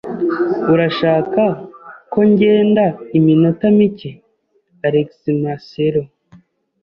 Urashaka 0.73 1.41
ko 2.11 2.19
ngenda 2.29 2.85
iminota 3.17 3.65
mike? 3.77 4.11
alexmarcelo 4.87 6.03